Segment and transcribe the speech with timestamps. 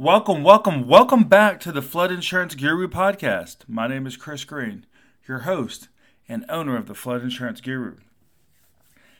[0.00, 3.64] Welcome, welcome, welcome back to the Flood Insurance Guru podcast.
[3.66, 4.86] My name is Chris Green,
[5.26, 5.88] your host
[6.28, 7.96] and owner of the Flood Insurance Guru.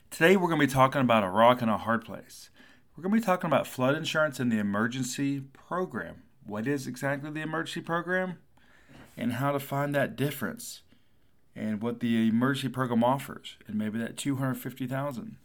[0.09, 2.51] Today we're going to be talking about a rock and a hard place.
[2.95, 6.23] We're going to be talking about flood insurance and the emergency program.
[6.47, 8.39] What is exactly the emergency program
[9.17, 10.83] and how to find that difference
[11.57, 15.39] and what the emergency program offers and maybe that 250,000.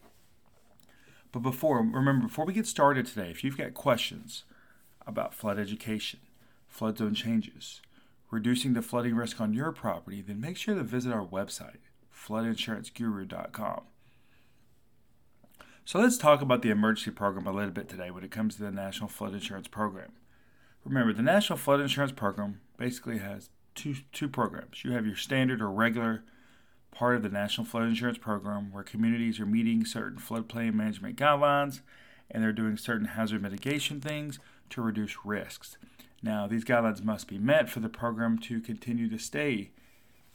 [1.31, 4.43] But before, remember before we get started today, if you've got questions,
[5.05, 6.19] about flood education,
[6.67, 7.81] flood zone changes,
[8.31, 11.77] reducing the flooding risk on your property, then make sure to visit our website,
[12.13, 13.81] floodinsuranceguru.com.
[15.85, 18.63] So let's talk about the emergency program a little bit today when it comes to
[18.63, 20.13] the National Flood Insurance Program.
[20.85, 24.83] Remember, the National Flood Insurance Program basically has two, two programs.
[24.83, 26.23] You have your standard or regular
[26.91, 31.81] part of the National Flood Insurance Program where communities are meeting certain floodplain management guidelines
[32.33, 35.77] and they're doing certain hazard mitigation things to reduce risks.
[36.21, 39.71] Now, these guidelines must be met for the program to continue to stay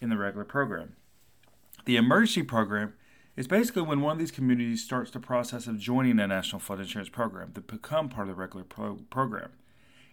[0.00, 0.96] in the regular program.
[1.84, 2.94] The emergency program
[3.36, 6.80] is basically when one of these communities starts the process of joining a national flood
[6.80, 9.50] insurance program to become part of the regular pro- program.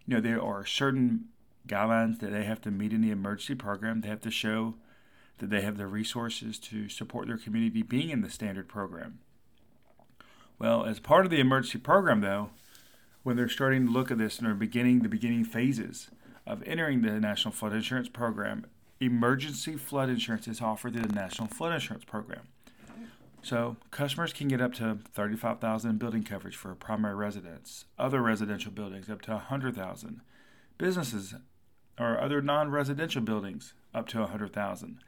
[0.06, 1.26] You know, there are certain
[1.68, 4.02] guidelines that they have to meet in the emergency program.
[4.02, 4.76] They have to show
[5.40, 9.20] that they have the resources to support their community being in the standard program.
[10.58, 12.50] Well, as part of the emergency program, though,
[13.24, 16.10] when they're starting to look at this and are beginning the beginning phases
[16.46, 18.66] of entering the National Flood Insurance Program,
[19.00, 22.48] emergency flood insurance is offered through the National Flood Insurance Program.
[23.42, 28.22] So customers can get up to 35,000 in building coverage for a primary residence, other
[28.22, 30.22] residential buildings up to 100,000,
[30.78, 31.36] businesses
[32.00, 35.00] or other non-residential buildings up to 100,000.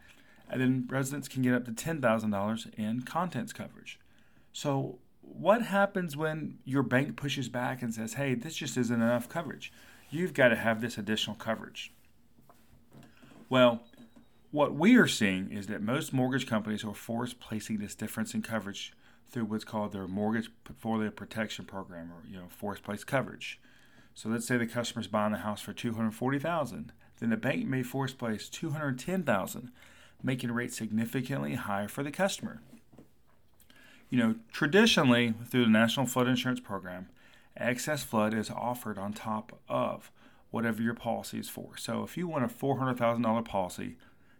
[0.49, 3.99] And then residents can get up to $10,000 in contents coverage.
[4.53, 4.99] So
[5.33, 9.71] what happens when your bank pushes back and says, hey, this just isn't enough coverage?
[10.09, 11.91] You've got to have this additional coverage.
[13.49, 13.83] Well,
[14.51, 18.41] what we are seeing is that most mortgage companies are forced placing this difference in
[18.41, 18.93] coverage
[19.29, 23.59] through what's called their mortgage portfolio protection program or you know forced place coverage.
[24.15, 28.13] So let's say the customer's buying a house for 240,000, then the bank may force
[28.13, 29.71] place 210,000,
[30.23, 32.61] making rates significantly higher for the customer
[34.09, 37.09] you know, traditionally through the National Flood Insurance Program,
[37.55, 40.11] excess flood is offered on top of
[40.49, 41.75] whatever your policy is for.
[41.77, 43.97] So if you want a $400,000 policy,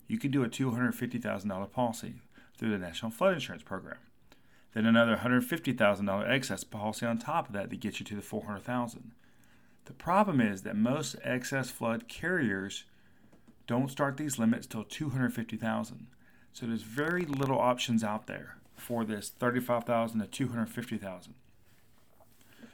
[0.08, 2.16] you can do a $250,000 policy
[2.58, 3.98] through the National Flood Insurance Program.
[4.74, 9.12] Then another $150,000 excess policy on top of that to get you to the 400,000.
[9.86, 12.86] The problem is that most excess flood carriers
[13.66, 16.08] don't start these limits till 250,000,
[16.54, 21.34] So there's very little options out there for this 35,000 to 250,000.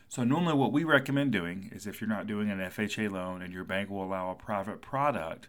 [0.09, 3.51] So normally what we recommend doing is if you're not doing an FHA loan and
[3.51, 5.47] your bank will allow a private product,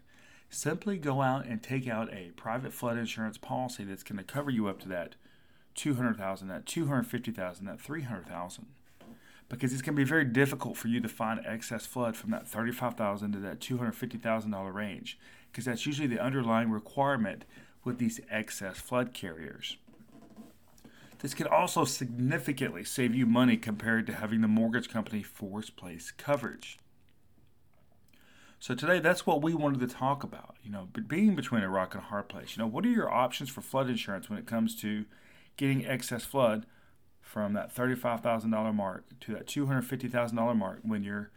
[0.49, 4.49] simply go out and take out a private flood insurance policy that's going to cover
[4.49, 5.15] you up to that
[5.75, 8.65] 200,000, that 250,000, that 300,000.
[9.47, 12.47] Because it's going to be very difficult for you to find excess flood from that
[12.47, 15.19] 35,000 to that $250,000 range
[15.55, 17.45] because that's usually the underlying requirement
[17.85, 19.77] with these excess flood carriers.
[21.25, 26.11] This can also significantly save you money compared to having the mortgage company force place
[26.11, 26.77] coverage.
[28.59, 30.57] So today, that's what we wanted to talk about.
[30.61, 32.55] You know, being between a rock and a hard place.
[32.55, 35.05] You know, what are your options for flood insurance when it comes to
[35.57, 36.67] getting excess flood
[37.21, 41.03] from that thirty-five thousand dollar mark to that two hundred fifty thousand dollar mark when
[41.03, 41.31] your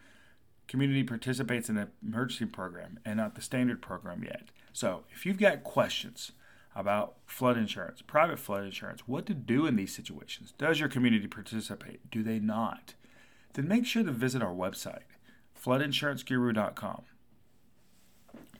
[0.66, 4.50] community participates in an emergency program and not the standard program yet?
[4.75, 6.32] So, if you've got questions
[6.75, 10.53] about flood insurance, private flood insurance, what to do in these situations.
[10.59, 12.11] Does your community participate?
[12.11, 12.95] Do they not?
[13.55, 15.03] Then make sure to visit our website,
[15.61, 17.03] floodinsuranceguru.com.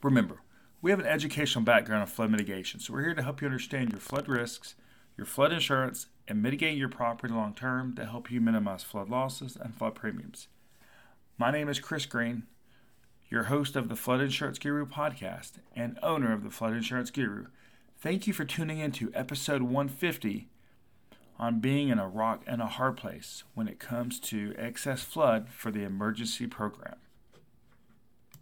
[0.01, 0.41] Remember,
[0.81, 3.91] we have an educational background in flood mitigation, so we're here to help you understand
[3.91, 4.75] your flood risks,
[5.17, 9.57] your flood insurance, and mitigate your property long term to help you minimize flood losses
[9.59, 10.47] and flood premiums.
[11.37, 12.43] My name is Chris Green,
[13.29, 17.45] your host of the Flood Insurance Guru podcast and owner of the Flood Insurance Guru.
[18.01, 20.47] Thank you for tuning in to episode 150
[21.37, 25.49] on being in a rock and a hard place when it comes to excess flood
[25.49, 26.95] for the emergency program.